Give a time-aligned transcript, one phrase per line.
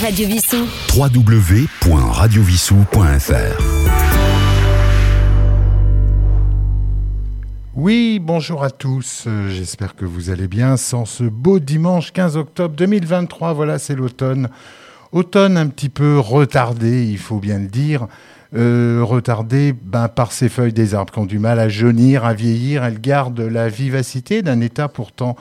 [0.00, 0.66] Radio Vissou.
[0.94, 3.62] www.radiovissou.fr
[7.74, 9.24] Oui, bonjour à tous.
[9.26, 10.76] Euh, J'espère que vous allez bien.
[10.76, 14.50] Sans ce beau dimanche 15 octobre 2023, voilà, c'est l'automne.
[15.12, 18.06] Automne un petit peu retardé, il faut bien le dire.
[18.54, 22.34] Euh, retardé ben, par ces feuilles des arbres qui ont du mal à jaunir, à
[22.34, 22.84] vieillir.
[22.84, 25.36] Elles gardent la vivacité d'un état pourtant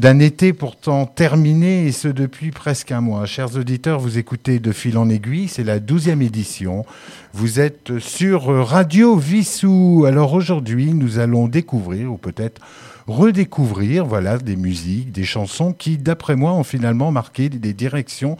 [0.00, 3.26] d'un été pourtant terminé et ce depuis presque un mois.
[3.26, 6.86] Chers auditeurs, vous écoutez De fil en aiguille, c'est la douzième édition.
[7.34, 10.06] Vous êtes sur Radio Vissou.
[10.08, 12.62] Alors aujourd'hui, nous allons découvrir ou peut-être
[13.08, 18.38] redécouvrir voilà des musiques, des chansons qui d'après moi ont finalement marqué des directions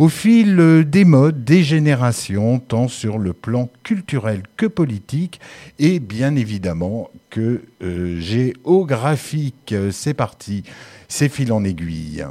[0.00, 5.40] au fil des modes, des générations, tant sur le plan culturel que politique
[5.78, 9.74] et bien évidemment que euh, géographique.
[9.90, 10.64] C'est parti,
[11.06, 12.24] c'est fil en aiguille.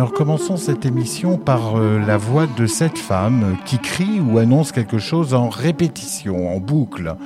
[0.00, 4.72] Alors commençons cette émission par euh, la voix de cette femme qui crie ou annonce
[4.72, 7.16] quelque chose en répétition, en boucle,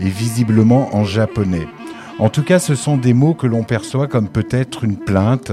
[0.00, 1.68] et visiblement en japonais.
[2.18, 5.52] En tout cas, ce sont des mots que l'on perçoit comme peut-être une plainte.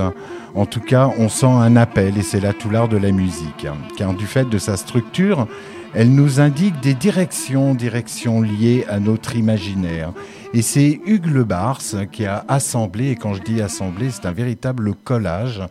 [0.56, 3.68] En tout cas, on sent un appel et c'est là tout l'art de la musique.
[3.98, 5.50] Car du fait de sa structure,
[5.94, 10.14] elle nous indique des directions, directions liées à notre imaginaire.
[10.54, 14.32] Et c'est Hugues Le Bars qui a assemblé, et quand je dis assemblé, c'est un
[14.32, 15.62] véritable collage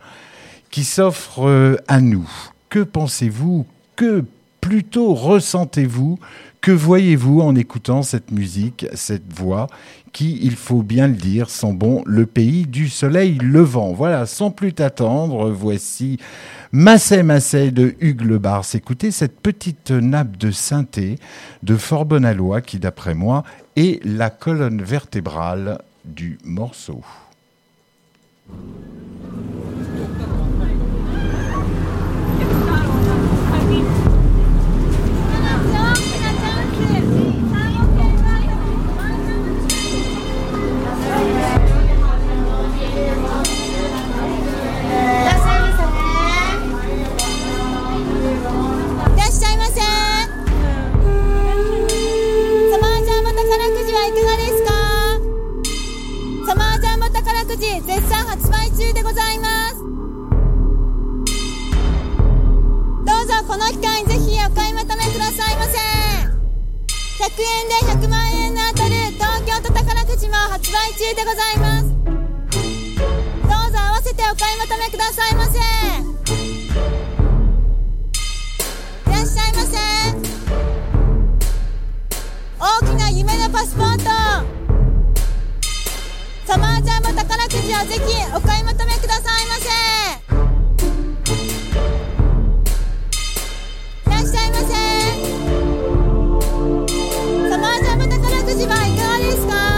[0.73, 2.27] qui s'offre euh, à nous.
[2.69, 3.67] Que pensez-vous?
[3.95, 4.25] Que
[4.59, 6.17] plutôt ressentez-vous?
[6.61, 9.67] Que voyez-vous en écoutant cette musique, cette voix
[10.13, 13.93] qui, il faut bien le dire, sent bon le pays du soleil levant?
[13.93, 16.17] Voilà, sans plus attendre, voici
[16.71, 18.65] Massé Massé de Hugues Le Bars.
[18.73, 21.19] Écoutez cette petite nappe de synthé
[21.61, 23.43] de Fort Bonalois qui, d'après moi,
[23.75, 27.03] est la colonne vertébrale du morceau.
[57.63, 59.75] 絶賛発売中でございます。
[63.05, 65.79] どうぞこの機会にぜひお買い求めくださいませ。
[67.23, 71.85] 100円で100万円の当たる東京都宝くじも発売中でございます。
[71.85, 72.09] ど
[73.69, 75.59] うぞ合わせてお買い求めくださいませ。
[75.59, 75.61] い
[79.07, 79.77] らっしゃいませ。
[82.59, 84.62] 大きな夢のパスポート。
[86.53, 89.69] サマージャンボ宝くじをぜひお買い求めくださいませ。
[94.05, 94.67] いらっしゃいませ。
[97.49, 99.72] サマージャンボ宝くじはいかがですか？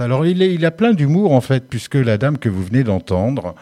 [0.00, 3.54] Alors, il, a plein d'humour, en fait, puisque la dame que vous venez d'entendre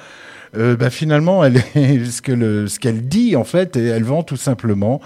[0.57, 1.43] euh, bah, finalement,
[1.75, 5.01] ce que ce qu'elle dit en fait, elle vend tout simplement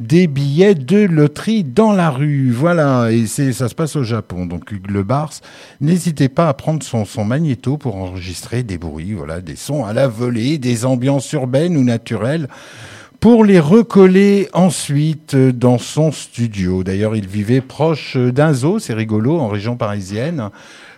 [0.00, 2.50] des billets de loterie dans la rue.
[2.50, 4.46] Voilà, et ça se passe au Japon.
[4.46, 5.32] Donc Hugues Le Bars,
[5.80, 9.92] n'hésitez pas à prendre son, son magnéto pour enregistrer des bruits, voilà, des sons à
[9.92, 12.48] la volée, des ambiances urbaines ou naturelles
[13.20, 16.84] pour les recoller ensuite dans son studio.
[16.84, 20.50] D'ailleurs, il vivait proche d'un zoo, c'est rigolo, en région parisienne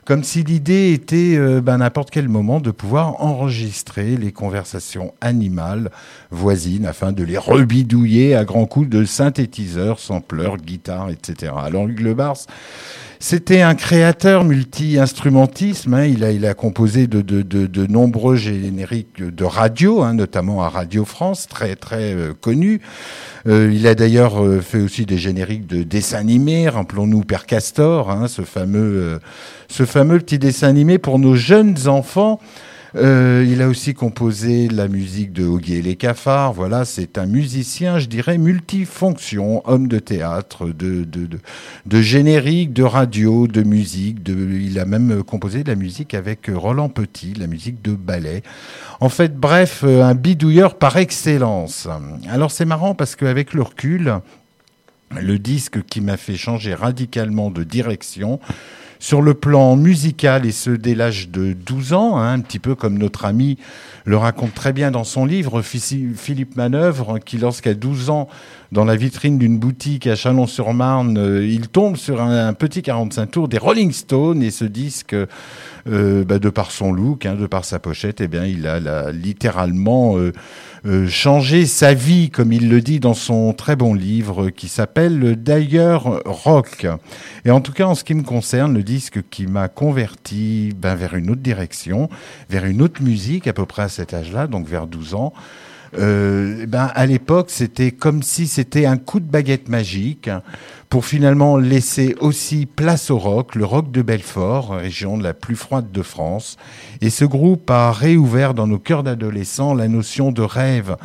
[0.09, 5.91] comme si l'idée était euh, ben, n'importe quel moment de pouvoir enregistrer les conversations animales
[6.31, 11.53] voisines afin de les rebidouiller à grands coups de synthétiseurs, sampleurs, guitares, etc.
[11.63, 12.39] Alors Hugues Le Bars,
[13.21, 15.95] c'était un créateur multi-instrumentisme.
[15.95, 16.05] Hein.
[16.05, 21.75] Il, a, composé de, de, nombreux génériques de radio, hein, notamment à Radio France, très
[21.75, 22.81] très euh, connu.
[23.47, 26.69] Euh, il a d'ailleurs euh, fait aussi des génériques de dessins animés.
[26.69, 29.19] Rappelons-nous Père Castor, hein, fameux,
[29.69, 32.41] ce fameux petit dessin animé pour nos jeunes enfants.
[32.99, 36.53] Euh, il a aussi composé la musique de Oggy et les cafards.
[36.53, 41.29] Voilà, c'est un musicien, je dirais, multifonction, homme de théâtre, de, de,
[41.87, 44.19] de, générique, de radio, de musique.
[44.27, 48.43] Il a même composé de la musique avec Roland Petit, la musique de ballet.
[49.01, 51.87] En fait, bref, un bidouilleur par excellence.
[52.29, 54.15] Alors c'est marrant parce qu'avec le recul,
[55.11, 58.41] le disque qui m'a fait changer radicalement de direction,
[58.99, 62.75] sur le plan musical, et ce dès l'âge de 12 ans, hein, un petit peu
[62.75, 63.59] comme notre ami
[64.05, 68.29] le raconte très bien dans son livre, Philippe Manœuvre, qui lorsqu'à 12 ans,
[68.73, 73.49] dans la vitrine d'une boutique à Chalon-sur-Marne, euh, il tombe sur un, petit 45 tours
[73.49, 77.65] des Rolling Stones et ce disque, euh, bah, de par son look, hein, de par
[77.65, 80.33] sa pochette, eh bien, il a littéralement euh,
[81.09, 86.23] changer sa vie, comme il le dit dans son très bon livre qui s'appelle D'ailleurs
[86.25, 86.87] Rock.
[87.45, 90.95] Et en tout cas, en ce qui me concerne, le disque qui m'a converti ben,
[90.95, 92.09] vers une autre direction,
[92.49, 95.33] vers une autre musique, à peu près à cet âge-là, donc vers 12 ans,
[95.97, 100.29] euh, ben, à l'époque, c'était comme si c'était un coup de baguette magique
[100.89, 105.93] pour finalement laisser aussi place au rock, le rock de Belfort, région la plus froide
[105.93, 106.57] de France.
[107.03, 110.97] Et ce groupe a réouvert dans nos cœurs d'adolescents la notion de rêve,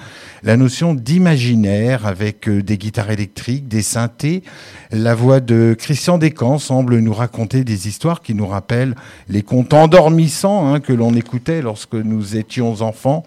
[0.41, 4.43] la notion d'imaginaire avec euh, des guitares électriques, des synthés.
[4.91, 8.95] La voix de Christian Descamps semble nous raconter des histoires qui nous rappellent
[9.27, 13.23] les contes endormissants hein, que l'on écoutait lorsque nous étions enfants.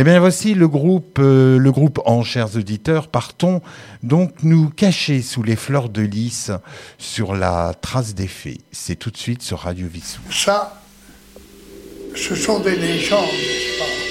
[0.00, 3.08] Eh bien voici le groupe, euh, le groupe en chers auditeurs.
[3.08, 3.60] Partons
[4.02, 6.50] donc nous cacher sous les fleurs de lys
[6.96, 8.62] sur la trace des fées.
[8.72, 10.22] C'est tout de suite sur Radio Vissou.
[10.30, 10.80] Ça,
[12.16, 14.09] ce sont des légendes, n'est-ce pas?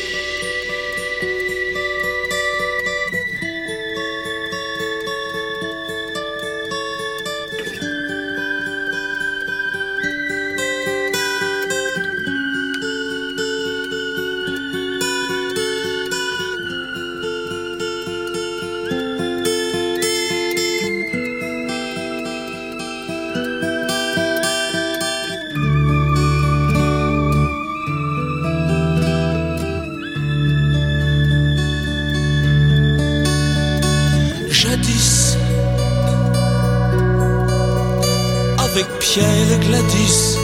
[39.16, 40.38] Gladys.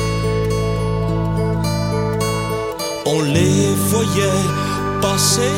[3.06, 4.44] On les voyait
[5.02, 5.52] passer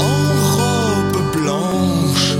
[0.00, 0.18] en
[0.56, 2.36] robe blanche.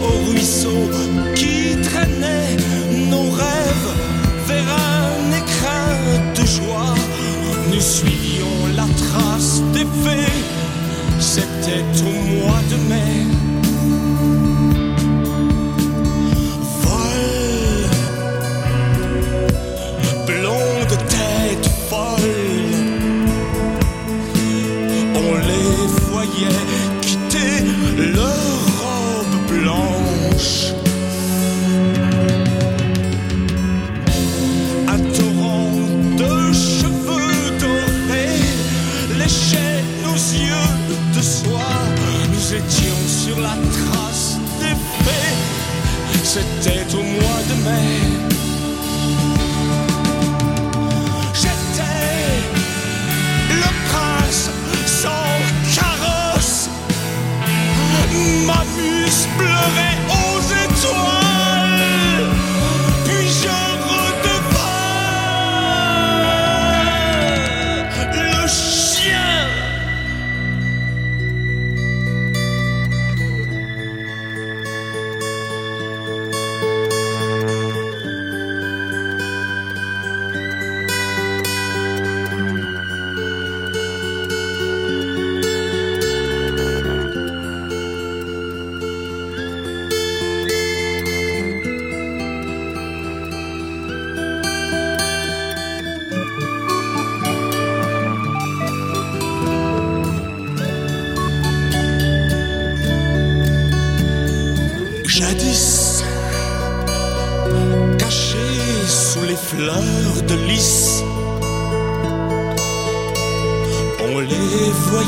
[0.00, 0.88] Au ruisseau
[1.34, 2.56] qui traînait
[3.10, 3.92] nos rêves
[4.46, 6.94] vers un écrin de joie,
[7.70, 10.32] nous suivions la trace des fées.
[11.20, 12.51] C'était au mois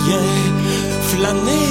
[0.06, 0.44] les
[1.16, 1.63] voyait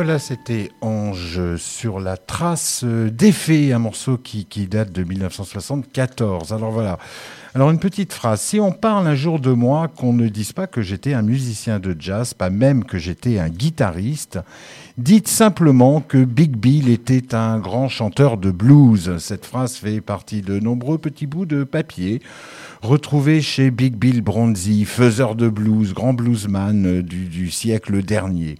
[0.00, 6.52] voilà, c'était Ange sur la trace d'effet, un morceau qui, qui date de 1974.
[6.52, 7.00] Alors voilà.
[7.54, 8.42] Alors une petite phrase.
[8.42, 11.78] Si on parle un jour de moi, qu'on ne dise pas que j'étais un musicien
[11.78, 14.38] de jazz, pas même que j'étais un guitariste,
[14.98, 19.16] dites simplement que Big Bill était un grand chanteur de blues.
[19.18, 22.20] Cette phrase fait partie de nombreux petits bouts de papier
[22.82, 28.56] retrouvés chez Big Bill Bronzy, faiseur de blues, grand bluesman du, du siècle dernier.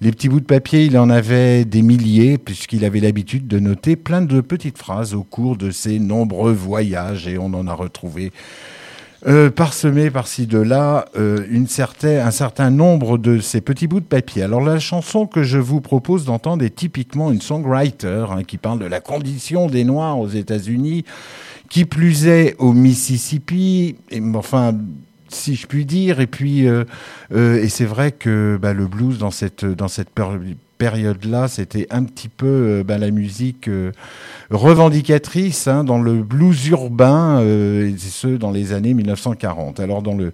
[0.00, 3.96] Les petits bouts de papier, il en avait des milliers, puisqu'il avait l'habitude de noter
[3.96, 8.25] plein de petites phrases au cours de ses nombreux voyages, et on en a retrouvé
[9.26, 11.66] euh, parsemé par-ci de là euh, une
[12.02, 14.42] un certain nombre de ces petits bouts de papier.
[14.42, 18.78] Alors la chanson que je vous propose d'entendre est typiquement une songwriter hein, qui parle
[18.78, 21.04] de la condition des Noirs aux États-Unis,
[21.68, 23.96] qui plus est au Mississippi.
[24.10, 24.74] Et, enfin,
[25.28, 26.20] si je puis dire.
[26.20, 26.84] Et puis, euh,
[27.32, 30.10] euh, et c'est vrai que bah, le blues dans cette dans cette
[30.76, 33.92] période-là, c'était un petit peu euh, bah, la musique euh,
[34.50, 39.80] revendicatrice hein, dans le blues urbain, euh, et ce dans les années 1940.
[39.80, 40.32] Alors dans le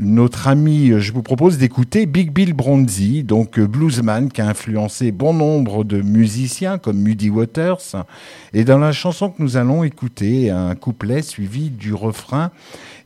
[0.00, 5.32] notre ami, je vous propose d'écouter Big Bill Bronzy, donc bluesman qui a influencé bon
[5.32, 8.04] nombre de musiciens comme Muddy Waters.
[8.54, 12.50] Et dans la chanson que nous allons écouter, un couplet suivi du refrain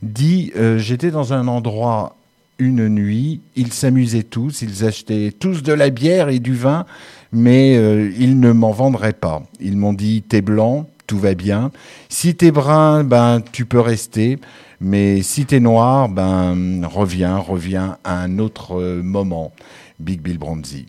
[0.01, 2.15] dit J'étais dans un endroit
[2.59, 6.85] une nuit, ils s'amusaient tous, ils achetaient tous de la bière et du vin,
[7.31, 9.43] mais euh, ils ne m'en vendraient pas.
[9.59, 11.71] Ils m'ont dit T'es blanc, tout va bien.
[12.09, 14.37] Si t'es brun, ben tu peux rester.
[14.81, 19.51] Mais si t'es noir, ben reviens, reviens à un autre euh, moment.
[19.99, 20.85] Big Bill Bronzy.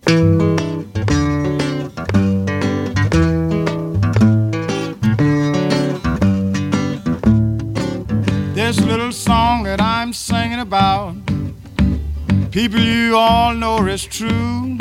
[12.64, 14.76] People you all know is true.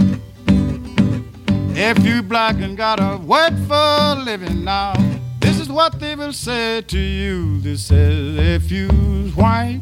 [1.77, 4.91] If you black and got a work for a living now,
[5.39, 7.61] this is what they will say to you.
[7.61, 9.79] They say, if you's white,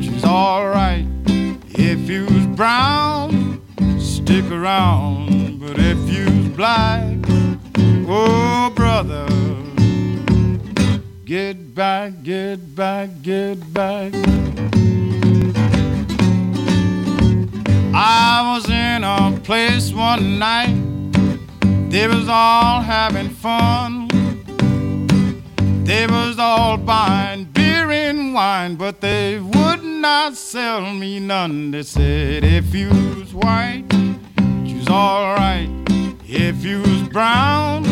[0.00, 1.06] she's alright.
[1.78, 3.62] If you's brown,
[4.00, 5.60] stick around.
[5.60, 7.16] But if you's black,
[8.08, 9.28] oh brother,
[11.24, 14.12] Get back, get back, get back.
[17.96, 20.74] I was in a place one night,
[21.90, 24.08] they was all having fun.
[25.84, 31.70] They was all buying beer and wine, but they would not sell me none.
[31.70, 33.84] They said, if you was white,
[34.64, 35.68] you's alright.
[36.26, 37.84] If you was brown,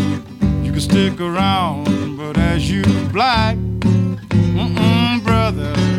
[0.64, 2.16] you could stick around.
[2.16, 2.82] But as you
[3.12, 5.91] black, mm-mm, brother,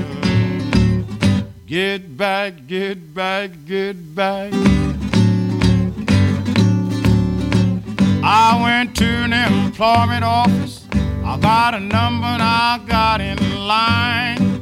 [1.74, 4.54] Get back, get back, get back.
[8.24, 10.86] I went to an employment office.
[11.26, 14.62] I got a number and I got in line.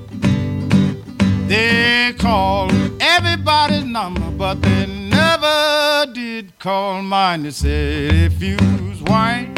[1.49, 7.43] They called everybody's number, but they never did call mine.
[7.43, 9.51] They said, if you's white,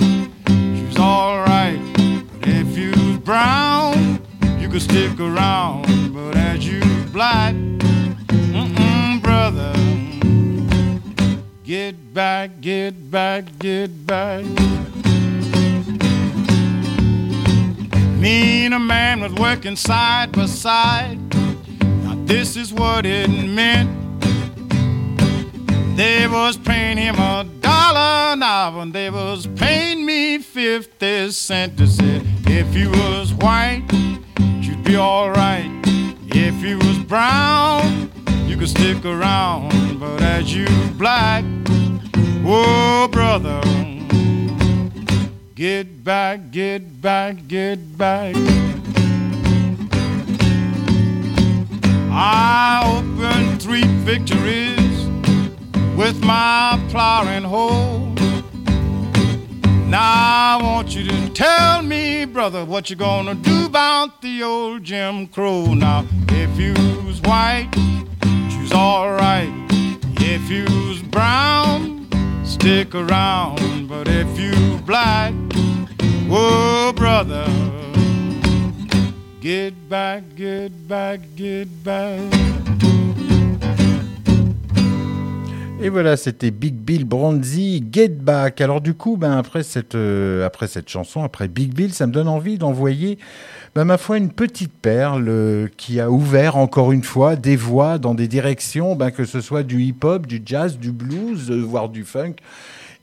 [0.47, 1.79] she's alright.
[1.93, 4.25] But if you's brown,
[4.57, 5.85] you could stick around.
[6.15, 9.71] But as you black, mm-mm, brother,
[11.63, 14.43] get back, get back, get back.
[18.19, 21.19] Me and a man was working side by side.
[22.03, 23.91] Now this is what it meant.
[25.95, 31.77] They was paying him a dollar an hour, and they was paying me fifty cents.
[31.77, 33.83] They said, if you was white,
[34.61, 35.82] you'd be alright.
[36.55, 38.11] If you was brown,
[38.47, 39.99] you could stick around.
[39.99, 40.67] But as you
[40.97, 41.43] black,
[42.45, 43.61] oh brother.
[45.55, 48.35] Get back, get back, get back.
[52.11, 55.07] I opened three victories
[55.97, 58.13] with my plow and hoe.
[59.93, 64.83] Now I want you to tell me, brother, what you gonna do about the old
[64.83, 65.75] Jim Crow.
[65.75, 66.73] Now, if you
[67.05, 67.69] was white,
[68.49, 69.53] you's alright.
[70.17, 72.07] If you was brown,
[72.43, 73.87] stick around.
[73.87, 75.31] But if you black,
[76.27, 77.45] whoa, brother,
[79.41, 82.33] get back, get back, get back.
[85.83, 88.61] Et voilà, c'était Big Bill Bronzy, Get Back.
[88.61, 92.13] Alors du coup, ben, après, cette, euh, après cette chanson, après Big Bill, ça me
[92.13, 93.17] donne envie d'envoyer,
[93.75, 97.97] ben, ma foi, une petite perle euh, qui a ouvert encore une fois des voies
[97.97, 101.89] dans des directions, ben, que ce soit du hip-hop, du jazz, du blues, euh, voire
[101.89, 102.35] du funk.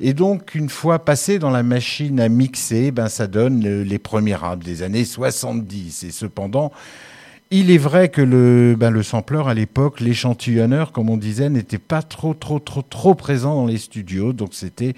[0.01, 4.37] Et donc, une fois passé dans la machine à mixer, ben, ça donne les premiers
[4.37, 6.05] rap des années 70.
[6.05, 6.73] Et cependant,
[7.51, 11.79] il est vrai que le, ben, le sampleur à l'époque, l'échantillonneur, comme on disait, n'était
[11.79, 14.33] pas trop, trop, trop, trop présent dans les studios.
[14.33, 14.95] Donc c'était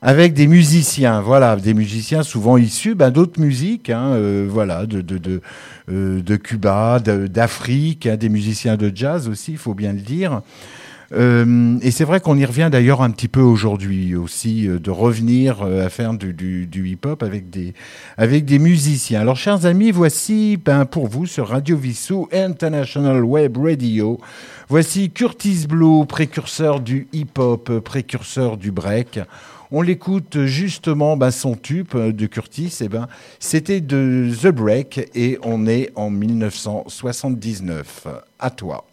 [0.00, 5.00] avec des musiciens, voilà, des musiciens souvent issus ben, d'autres musiques, hein, euh, voilà, de,
[5.00, 5.40] de, de,
[5.90, 10.42] euh, Cuba, d'Afrique, hein, des musiciens de jazz aussi, il faut bien le dire.
[11.12, 14.90] Euh, et c'est vrai qu'on y revient d'ailleurs un petit peu aujourd'hui aussi, euh, de
[14.90, 17.72] revenir euh, à faire du, hip-hop avec des,
[18.18, 19.20] avec des musiciens.
[19.20, 24.18] Alors, chers amis, voici ben, pour vous sur Radio Vissou International Web Radio.
[24.68, 29.18] Voici Curtis Blue, précurseur du hip-hop, précurseur du break.
[29.70, 33.06] On l'écoute justement, ben, son tube de Curtis, ben,
[33.38, 38.08] c'était de The Break et on est en 1979.
[38.38, 38.84] À toi.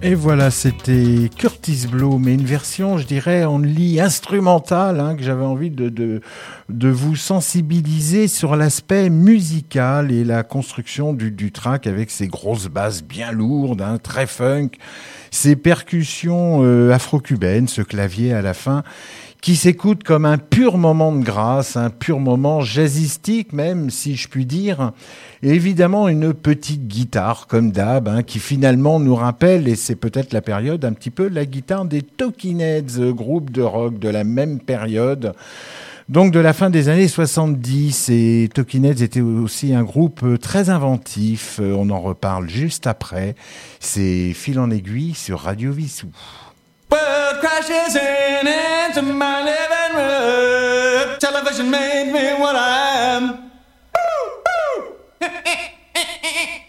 [0.00, 5.24] Et voilà, c'était Curtis Blow, mais une version, je dirais, en lit instrumentale, hein, que
[5.24, 6.20] j'avais envie de, de,
[6.68, 12.68] de, vous sensibiliser sur l'aspect musical et la construction du, du track avec ses grosses
[12.68, 14.70] basses bien lourdes, hein, très funk,
[15.32, 18.84] ses percussions euh, afro-cubaines, ce clavier à la fin
[19.40, 24.28] qui s'écoute comme un pur moment de grâce, un pur moment jazzistique même, si je
[24.28, 24.92] puis dire.
[25.42, 30.32] Et évidemment, une petite guitare, comme d'hab, hein, qui finalement nous rappelle, et c'est peut-être
[30.32, 32.62] la période, un petit peu la guitare des Talking
[33.12, 35.34] groupe de rock de la même période.
[36.08, 40.70] Donc de la fin des années 70, et Talking Heads était aussi un groupe très
[40.70, 43.34] inventif, on en reparle juste après.
[43.78, 46.08] C'est Fil en aiguille sur Radio Vissou.
[46.90, 51.18] World crashes in into my living room.
[51.18, 53.50] Television made me what I am.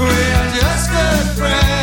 [0.00, 1.81] We are just good friends.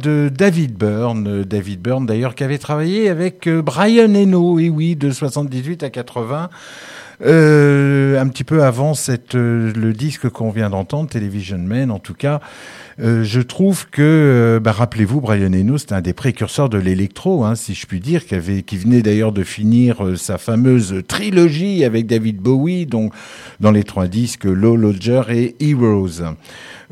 [0.00, 1.44] De David Byrne.
[1.44, 5.90] David Byrne, d'ailleurs, qui avait travaillé avec euh, Brian Eno, et oui, de 78 à
[5.90, 6.50] 80.
[7.22, 11.98] Euh, un petit peu avant cette, euh, le disque qu'on vient d'entendre, Television Man, en
[11.98, 12.40] tout cas,
[12.98, 17.44] euh, je trouve que, euh, bah, rappelez-vous, Brian Eno, c'était un des précurseurs de l'électro,
[17.44, 21.02] hein, si je puis dire, qui, avait, qui venait d'ailleurs de finir euh, sa fameuse
[21.06, 23.12] trilogie avec David Bowie, donc
[23.60, 26.22] dans les trois disques Low Lodger et Heroes.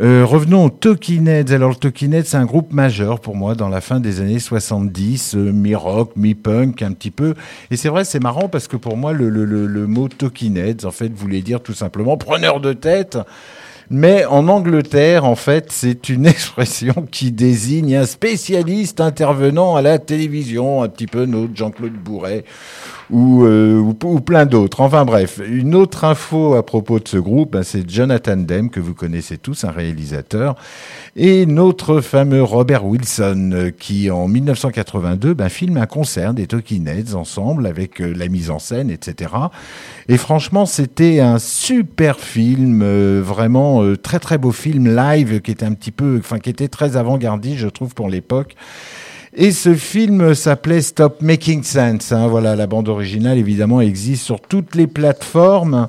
[0.00, 1.28] Euh, revenons aux Talking.
[1.28, 5.34] Alors, le Talking c'est un groupe majeur pour moi dans la fin des années 70,
[5.34, 7.34] euh, mi-rock, mi-punk, un petit peu.
[7.72, 10.76] Et c'est vrai, c'est marrant parce que pour moi, le, le, le, le mot Talking
[10.84, 13.18] en fait, voulait dire tout simplement preneur de tête.
[13.90, 19.98] Mais en Angleterre, en fait, c'est une expression qui désigne un spécialiste intervenant à la
[19.98, 22.44] télévision, un petit peu notre Jean-Claude Bourret
[23.10, 24.80] ou, euh, ou, plein d'autres.
[24.80, 28.80] Enfin bref, une autre info à propos de ce groupe, ben, c'est Jonathan Demme, que
[28.80, 30.56] vous connaissez tous, un réalisateur,
[31.16, 36.86] et notre fameux Robert Wilson, euh, qui en 1982 ben, filme un concert des Talking
[36.86, 39.30] Heads ensemble, avec euh, la mise en scène, etc.
[40.08, 45.50] Et franchement, c'était un super film, euh, vraiment euh, très très beau film live, qui
[45.50, 48.54] était un petit peu, enfin qui était très avant-gardiste, je trouve, pour l'époque.
[49.34, 52.12] Et ce film s'appelait Stop Making Sense.
[52.12, 52.28] Hein.
[52.28, 55.88] Voilà, la bande originale évidemment existe sur toutes les plateformes.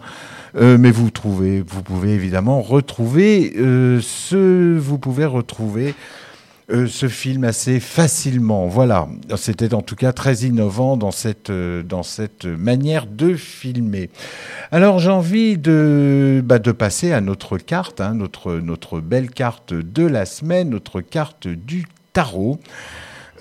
[0.56, 5.94] Euh, mais vous trouvez, vous pouvez évidemment retrouver euh, ce, vous pouvez retrouver
[6.72, 8.68] euh, ce film assez facilement.
[8.68, 14.10] Voilà, c'était en tout cas très innovant dans cette dans cette manière de filmer.
[14.72, 19.74] Alors j'ai envie de bah, de passer à notre carte, hein, notre notre belle carte
[19.74, 22.60] de la semaine, notre carte du tarot.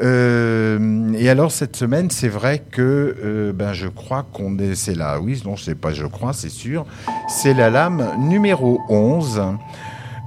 [0.01, 4.95] Euh, et alors cette semaine, c'est vrai que euh, ben je crois qu'on est, c'est
[4.95, 6.87] là, oui, non, c'est pas, je crois, c'est sûr,
[7.29, 9.43] c'est la lame numéro 11.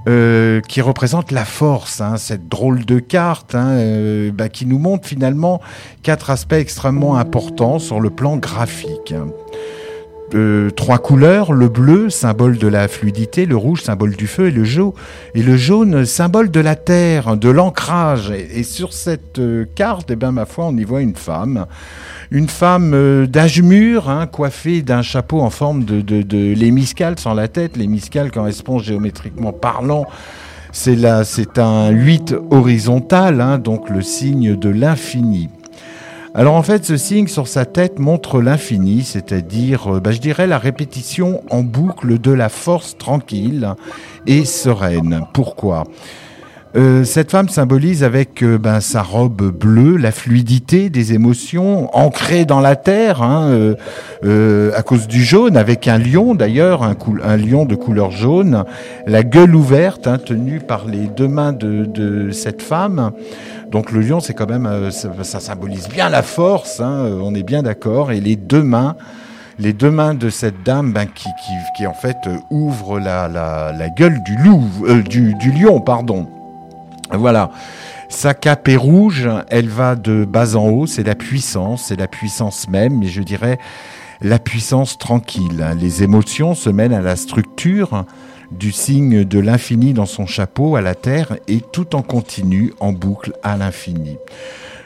[0.08, 4.80] Euh, qui représente la force, hein, cette drôle de carte, hein, euh, bah, qui nous
[4.80, 5.60] montre finalement
[6.02, 9.14] quatre aspects extrêmement importants sur le plan graphique.
[10.34, 14.50] Euh, trois couleurs, le bleu, symbole de la fluidité, le rouge, symbole du feu, et
[14.50, 14.92] le jaune,
[15.34, 18.30] et le jaune, symbole de la terre, de l'ancrage.
[18.30, 21.66] Et, sur cette euh, carte, eh ben, ma foi, on y voit une femme,
[22.30, 27.48] une femme euh, d'âge mûr, hein, coiffée d'un chapeau en forme de, l'hémiscale sans la
[27.48, 27.76] tête.
[27.76, 30.06] L'hémiscale correspond géométriquement parlant
[30.74, 35.50] c'est un 8 horizontal, hein, donc le signe de l'infini.
[36.34, 40.58] Alors en fait, ce signe sur sa tête montre l'infini, c'est-à-dire, bah, je dirais, la
[40.58, 43.74] répétition en boucle de la force tranquille
[44.26, 45.26] et sereine.
[45.34, 45.84] Pourquoi?
[46.74, 52.46] Euh, cette femme symbolise avec euh, ben, sa robe bleue la fluidité des émotions ancrées
[52.46, 53.74] dans la terre, hein, euh,
[54.24, 58.64] euh, à cause du jaune, avec un lion d'ailleurs, un, un, lion de couleur jaune,
[59.06, 63.12] la gueule ouverte, hein, tenue par les deux mains de, de cette femme.
[63.72, 67.42] Donc le lion, c'est quand même, euh, ça, symbolise bien la force, hein, on est
[67.42, 68.96] bien d'accord, et les deux mains
[69.58, 73.28] les deux mains de cette dame ben, qui, qui, qui, en fait euh, ouvre la,
[73.28, 74.36] la, la gueule du
[74.86, 76.26] euh, du, du lion, pardon.
[77.12, 77.50] Voilà.
[78.08, 82.08] Sa cape est rouge, elle va de bas en haut, c'est la puissance, c'est la
[82.08, 83.58] puissance même, mais je dirais
[84.20, 85.64] la puissance tranquille.
[85.78, 88.04] Les émotions se mènent à la structure
[88.58, 92.92] du signe de l'infini dans son chapeau à la terre et tout en continu, en
[92.92, 94.18] boucle à l'infini.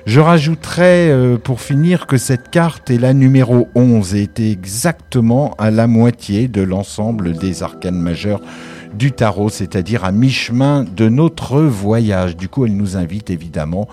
[0.06, 5.54] Je rajouterai euh, pour finir que cette carte est la numéro 11 et était exactement
[5.58, 8.40] à la moitié de l'ensemble des arcanes majeures
[8.94, 12.36] du tarot, c'est-à-dire à, mi-chemin de notre voyage.
[12.36, 13.88] Du coup, elle nous invite évidemment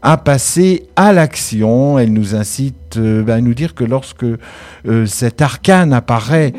[0.00, 1.98] à passer à l'action.
[1.98, 6.54] Elle nous incite euh, à nous dire que lorsque euh, cet arcane apparaît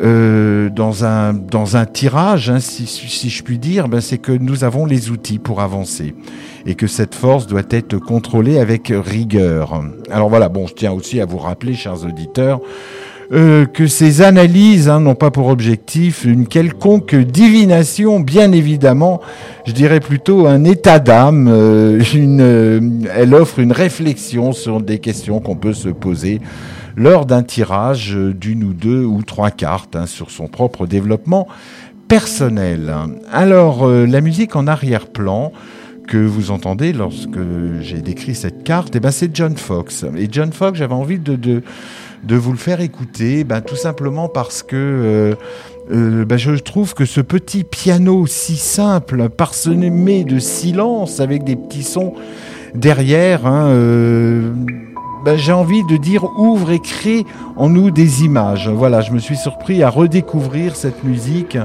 [0.00, 4.32] euh, dans, un, dans un tirage, hein, si, si, je puis dire, ben, c'est que
[4.32, 6.14] nous avons les outils pour avancer
[6.66, 9.82] et que cette force doit être contrôlée avec rigueur.
[10.10, 12.60] Alors voilà, bon, je tiens aussi à vous rappeler, chers auditeurs,
[13.30, 19.20] euh, que ces analyses hein, n'ont pas pour objectif une quelconque divination, bien évidemment,
[19.66, 21.46] je dirais plutôt un état d'âme.
[21.46, 22.80] Euh, euh,
[23.14, 26.40] elle offre une réflexion sur des questions qu'on peut se poser
[26.98, 31.46] lors d'un tirage d'une ou deux ou trois cartes hein, sur son propre développement
[32.08, 32.92] personnel.
[33.30, 35.52] Alors, euh, la musique en arrière-plan
[36.08, 37.38] que vous entendez lorsque
[37.82, 40.06] j'ai décrit cette carte, eh ben c'est John Fox.
[40.16, 41.62] Et John Fox, j'avais envie de,
[42.28, 45.34] vous le faire écouter, ben, tout simplement parce que euh,
[45.92, 51.54] euh, ben, je trouve que ce petit piano si simple, parsemé de silence avec des
[51.54, 52.14] petits sons
[52.74, 53.70] derrière, hein,
[55.24, 58.68] ben, j'ai envie de dire ouvre et crée en nous des images.
[58.68, 61.58] Voilà, je me suis surpris à redécouvrir cette musique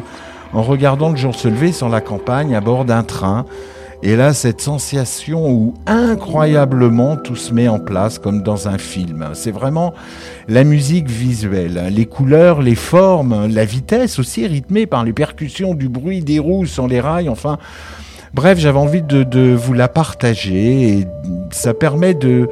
[0.54, 3.46] en regardant le jour se lever sur la campagne à bord d'un train.
[4.06, 9.30] Et là, cette sensation où incroyablement tout se met en place comme dans un film.
[9.34, 9.94] C'est vraiment
[10.50, 15.88] la musique visuelle, les couleurs, les formes, la vitesse aussi rythmée par les percussions du
[15.88, 17.30] bruit des roues sur les rails.
[17.30, 17.58] Enfin,
[18.34, 21.08] bref, j'avais envie de, vous la partager et
[21.52, 22.50] ça permet de,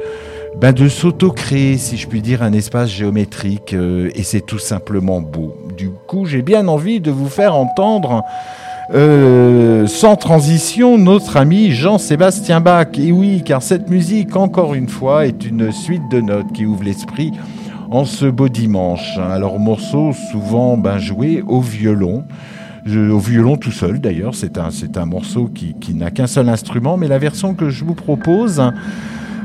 [0.60, 5.20] ben de s'auto-créer, si je puis dire, un espace géométrique euh, et c'est tout simplement
[5.20, 5.56] beau.
[5.76, 8.22] Du coup, j'ai bien envie de vous faire entendre
[8.92, 12.88] euh, sans transition, notre ami Jean-Sébastien Bach.
[12.98, 16.84] Et oui, car cette musique, encore une fois, est une suite de notes qui ouvre
[16.84, 17.32] l'esprit
[17.90, 19.18] en ce beau dimanche.
[19.18, 22.24] Alors, morceau souvent ben, joué au violon.
[22.86, 26.96] au violon tout seul d'ailleurs, c'est un, un morceau qui, qui n'a qu'un seul instrument,
[26.96, 28.62] mais la version que je vous propose,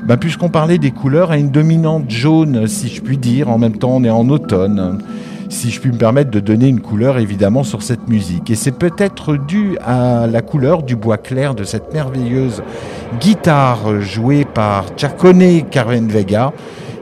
[0.06, 3.78] ben, puisqu'on parlait des couleurs, a une dominante jaune, si je puis dire, en même
[3.78, 5.00] temps on est en automne
[5.50, 8.50] si je puis me permettre de donner une couleur évidemment sur cette musique.
[8.50, 12.64] Et c'est peut-être dû à la couleur du bois clair de cette merveilleuse
[13.20, 16.54] guitare jouée par Chacone Carmen Vega,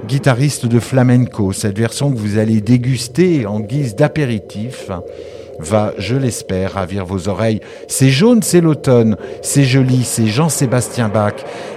[0.07, 1.53] guitariste de flamenco.
[1.53, 4.91] Cette version que vous allez déguster en guise d'apéritif
[5.59, 7.61] va, je l'espère, ravir vos oreilles.
[7.87, 11.33] C'est jaune, c'est l'automne, c'est joli, c'est Jean-Sébastien Bach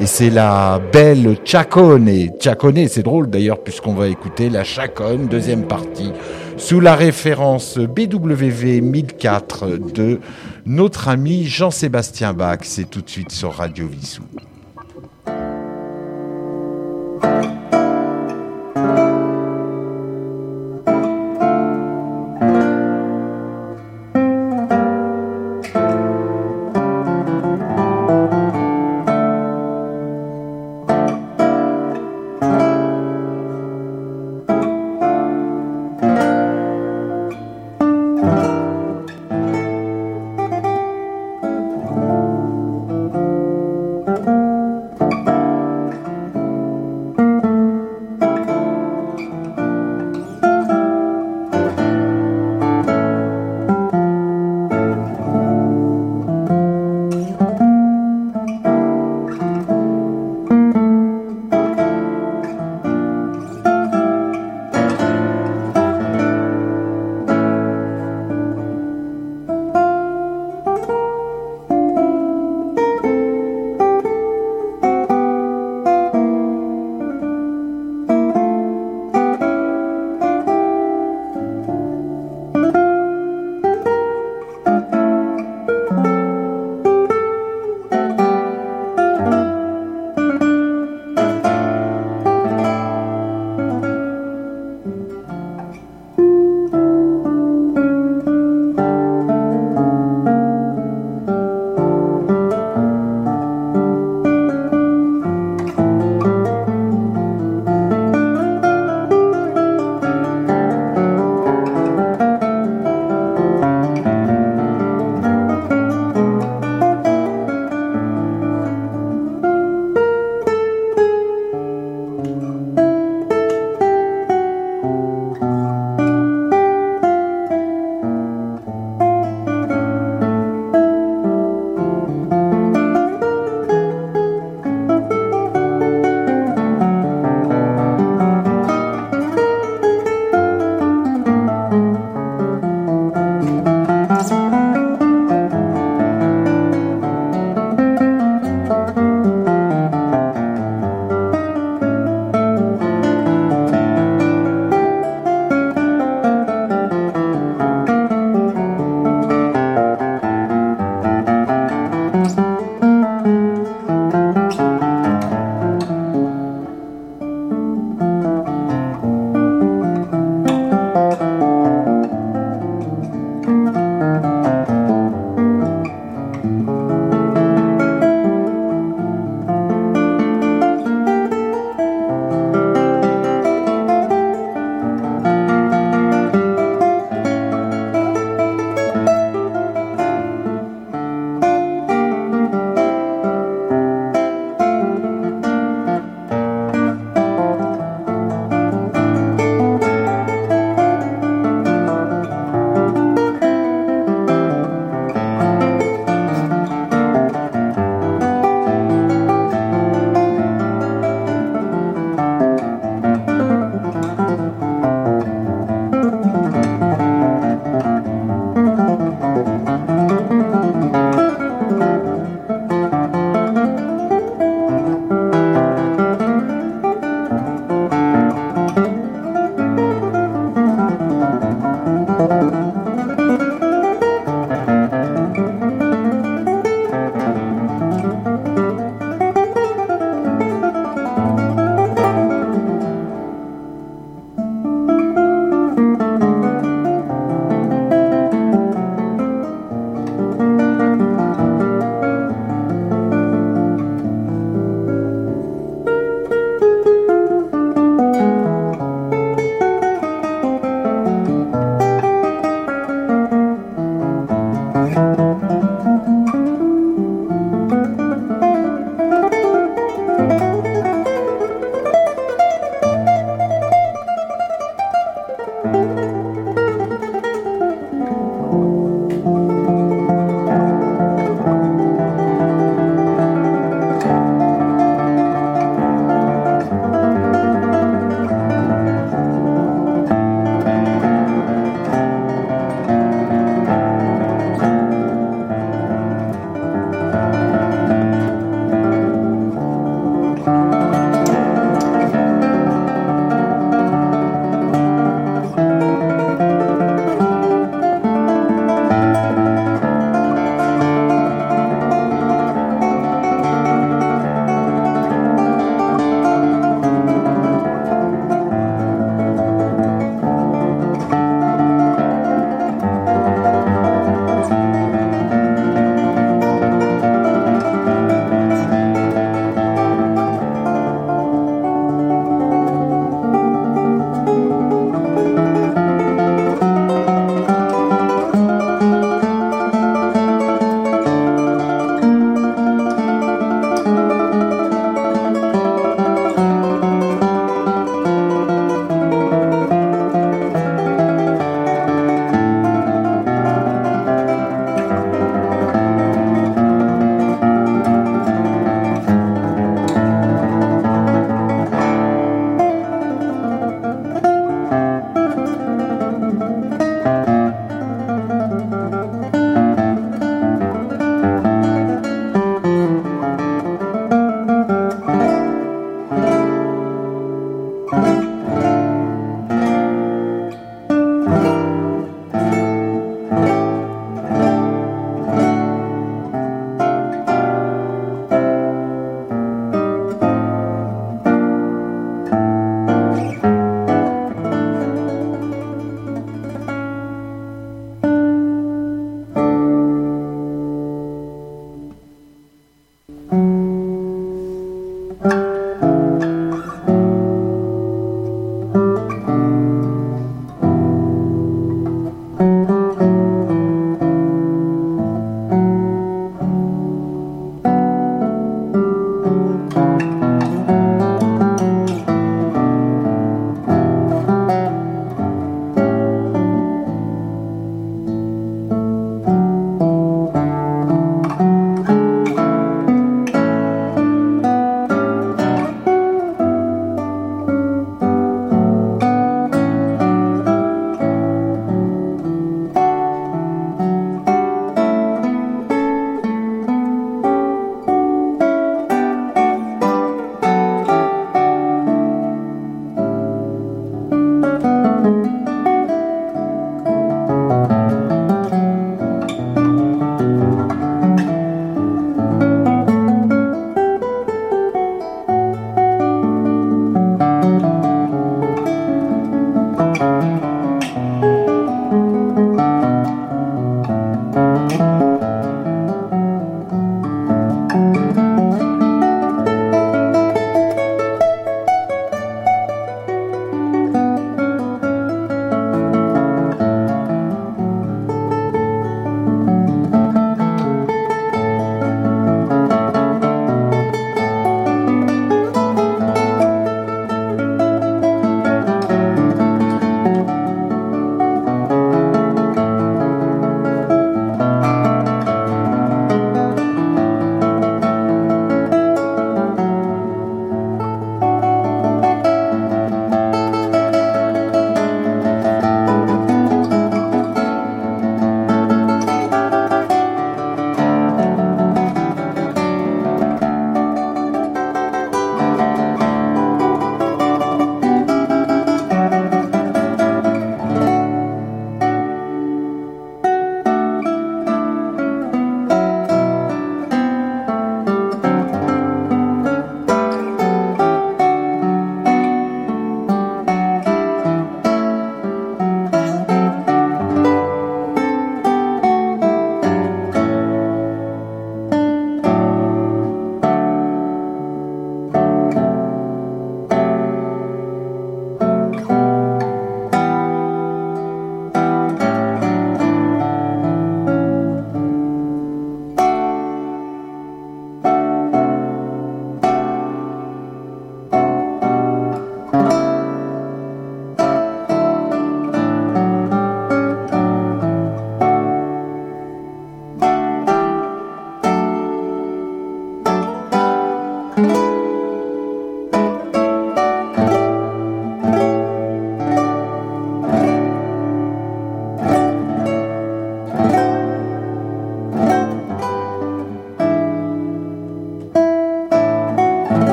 [0.00, 2.30] et c'est la belle Chacone.
[2.40, 6.12] Chacone, c'est drôle d'ailleurs puisqu'on va écouter la Chacone, deuxième partie,
[6.56, 10.20] sous la référence BWV 1004 de
[10.66, 12.60] notre ami Jean-Sébastien Bach.
[12.62, 14.22] C'est tout de suite sur Radio Vissou.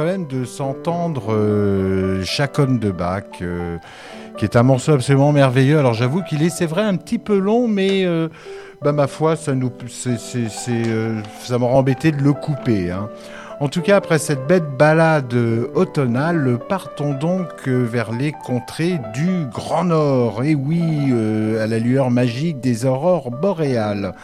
[0.00, 3.76] Quand même de s'entendre euh, de Bach, euh,
[4.38, 5.78] qui est un morceau absolument merveilleux.
[5.78, 8.28] Alors j'avoue qu'il est, c'est vrai, un petit peu long, mais euh,
[8.80, 9.70] bah, ma foi, ça nous,
[10.70, 12.90] euh, ça embêté de le couper.
[12.90, 13.10] hein.
[13.60, 15.34] En tout cas, après cette bête balade
[15.74, 20.42] automnale, partons donc vers les contrées du Grand Nord.
[20.44, 21.12] Et oui,
[21.60, 24.14] à la lueur magique des aurores boréales.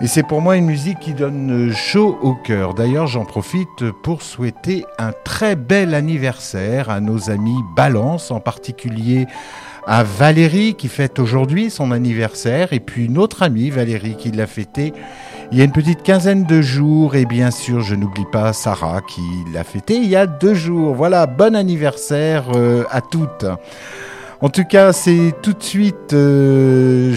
[0.00, 2.74] Et c'est pour moi une musique qui donne chaud au cœur.
[2.74, 9.26] D'ailleurs, j'en profite pour souhaiter un très bel anniversaire à nos amis Balance, en particulier
[9.86, 14.46] à Valérie qui fête aujourd'hui son anniversaire, et puis une autre amie, Valérie, qui l'a
[14.46, 14.92] fêté
[15.50, 17.14] il y a une petite quinzaine de jours.
[17.14, 19.22] Et bien sûr, je n'oublie pas Sarah qui
[19.52, 20.94] l'a fêté il y a deux jours.
[20.94, 23.46] Voilà, bon anniversaire euh, à toutes.
[24.40, 27.12] En tout cas, c'est tout de suite, euh,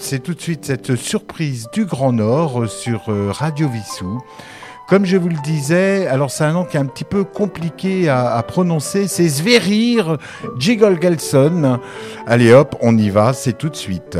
[0.00, 4.20] c'est tout de suite cette surprise du Grand Nord sur euh, Radio Vissou.
[4.88, 8.08] Comme je vous le disais, alors c'est un nom qui est un petit peu compliqué
[8.08, 10.16] à, prononcer, c'est Sverrir
[10.58, 11.78] Gelson.
[12.26, 14.18] Allez hop, on y va, c'est tout de suite.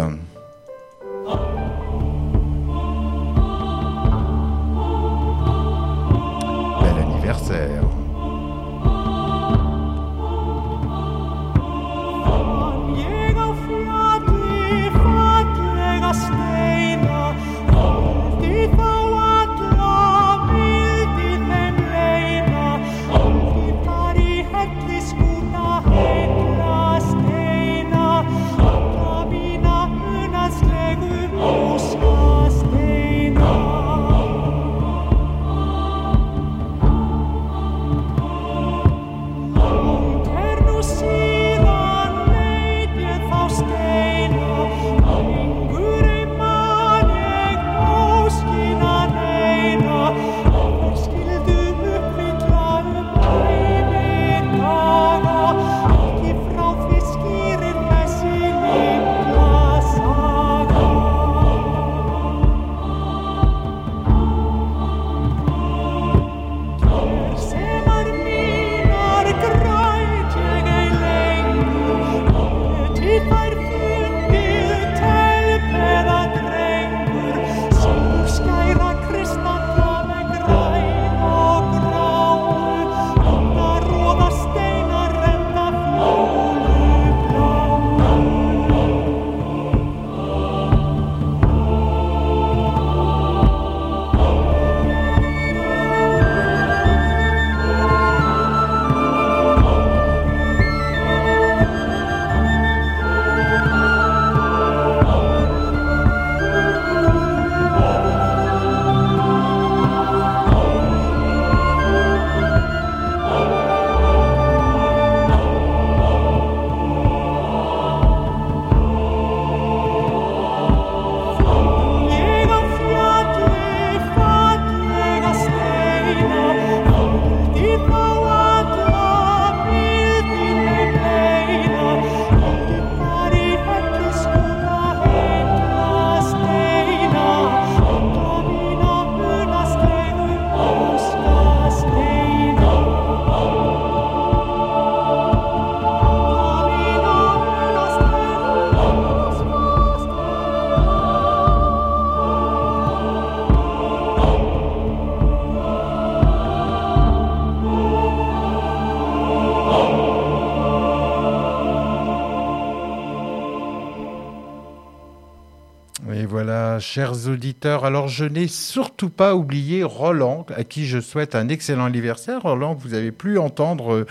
[166.81, 171.85] Chers auditeurs, alors je n'ai surtout pas oublié Roland, à qui je souhaite un excellent
[171.85, 172.43] anniversaire.
[172.43, 174.07] Roland, vous avez pu entendre euh,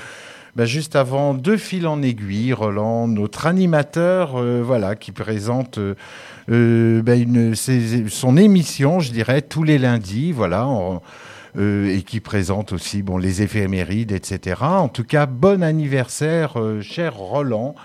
[0.55, 2.53] bah, juste avant deux fils en aiguille.
[2.53, 5.79] Roland, notre animateur, euh, voilà, qui présente
[6.49, 7.13] euh, bah,
[8.09, 10.65] son émission, je dirais, tous les lundis, voilà.
[10.67, 11.01] en-
[11.57, 14.57] et qui présente aussi bon, les éphémérides, etc.
[14.61, 17.75] En tout cas, bon anniversaire, cher Roland.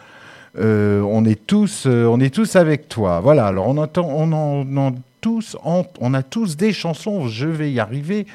[0.58, 3.20] Euh, on est tous, euh, on est tous avec toi.
[3.20, 3.46] Voilà.
[3.46, 7.28] Alors on entend, on en, a tous des chansons.
[7.28, 8.26] Je vais y arriver.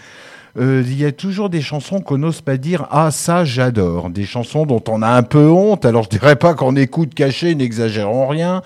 [0.57, 2.87] Euh, Il y a toujours des chansons qu'on n'ose pas dire.
[2.91, 4.09] Ah ça, j'adore.
[4.09, 5.85] Des chansons dont on a un peu honte.
[5.85, 8.61] Alors je dirais pas qu'en écoute caché, n'exagérons rien.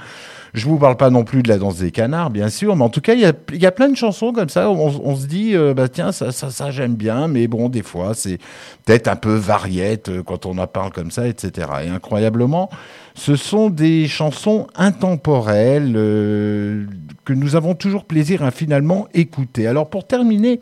[0.54, 2.90] Je vous parle pas non plus de la danse des canards, bien sûr, mais en
[2.90, 4.70] tout cas, il y a, plein de chansons comme ça.
[4.70, 8.14] on se dit, euh, bah tiens, ça, ça, ça j'aime bien, mais bon, des fois,
[8.14, 8.40] c'est
[8.86, 11.68] peut-être un peu variette euh, quand on en parle comme ça, etc.
[11.86, 12.70] Et incroyablement,
[13.16, 16.86] ce sont des chansons intemporelles euh,
[17.26, 19.68] que nous avons toujours plaisir à finalement écouter.
[19.68, 20.60] Alors pour terminer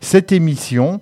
[0.00, 1.00] cette émission,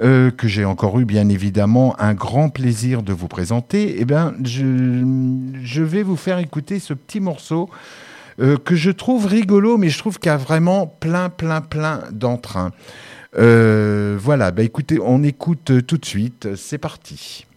[0.00, 4.34] euh, que j'ai encore eu bien évidemment un grand plaisir de vous présenter, eh ben,
[4.44, 7.68] je, vais vous faire écouter ce petit morceau
[8.40, 12.02] euh, que je trouve rigolo, mais je trouve qu'il y a vraiment plein, plein, plein
[12.12, 12.70] d'entrain.
[13.36, 17.47] Euh, voilà, bah écoutez, on écoute tout de suite, c'est parti.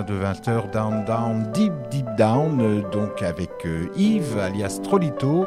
[0.00, 5.46] De 20h, Down Down, Deep Deep Down, euh, donc avec euh, Yves alias Trolito.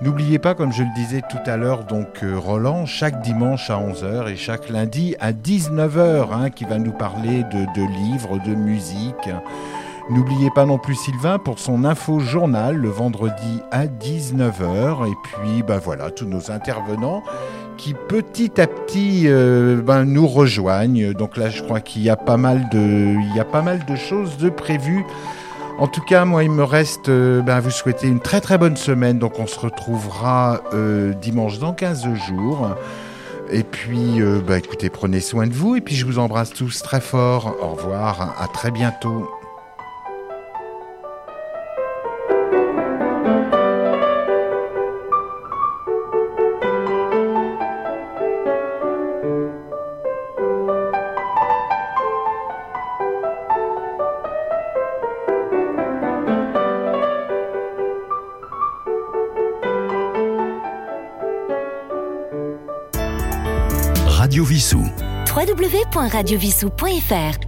[0.00, 3.78] N'oubliez pas, comme je le disais tout à l'heure, donc euh, Roland, chaque dimanche à
[3.78, 8.54] 11h et chaque lundi à 19h, hein, qui va nous parler de, de livres, de
[8.54, 9.28] musique.
[10.08, 15.06] N'oubliez pas non plus Sylvain pour son info journal le vendredi à 19h.
[15.06, 17.22] Et puis, ben voilà, tous nos intervenants
[17.78, 21.14] qui petit à petit euh, ben, nous rejoignent.
[21.14, 23.14] Donc là, je crois qu'il y a pas mal de,
[23.44, 25.04] pas mal de choses de prévues.
[25.78, 28.76] En tout cas, moi, il me reste euh, ben, vous souhaiter une très très bonne
[28.76, 29.18] semaine.
[29.18, 32.68] Donc on se retrouvera euh, dimanche dans 15 jours.
[33.50, 35.76] Et puis, ben, écoutez, prenez soin de vous.
[35.76, 37.56] Et puis, je vous embrasse tous très fort.
[37.62, 38.36] Au revoir.
[38.38, 39.37] À très bientôt.
[65.48, 67.47] www.radiovissou.fr